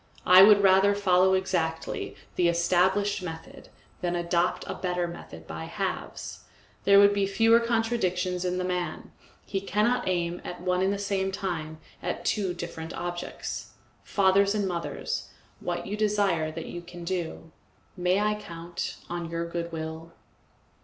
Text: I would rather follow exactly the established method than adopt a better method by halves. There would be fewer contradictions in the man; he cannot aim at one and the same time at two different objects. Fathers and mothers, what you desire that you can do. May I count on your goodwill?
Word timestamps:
I 0.25 0.41
would 0.41 0.63
rather 0.63 0.95
follow 0.95 1.35
exactly 1.35 2.15
the 2.35 2.47
established 2.47 3.21
method 3.21 3.69
than 4.01 4.15
adopt 4.15 4.65
a 4.65 4.73
better 4.73 5.07
method 5.07 5.45
by 5.45 5.65
halves. 5.65 6.45
There 6.85 6.97
would 6.97 7.13
be 7.13 7.27
fewer 7.27 7.59
contradictions 7.59 8.43
in 8.43 8.57
the 8.57 8.63
man; 8.63 9.11
he 9.45 9.61
cannot 9.61 10.07
aim 10.07 10.41
at 10.43 10.59
one 10.59 10.81
and 10.81 10.91
the 10.91 10.97
same 10.97 11.31
time 11.31 11.77
at 12.01 12.25
two 12.25 12.51
different 12.55 12.93
objects. 12.93 13.73
Fathers 14.03 14.55
and 14.55 14.67
mothers, 14.67 15.29
what 15.59 15.85
you 15.85 15.95
desire 15.95 16.51
that 16.51 16.65
you 16.65 16.81
can 16.81 17.03
do. 17.03 17.51
May 17.95 18.19
I 18.21 18.33
count 18.41 18.95
on 19.07 19.29
your 19.29 19.45
goodwill? 19.47 20.13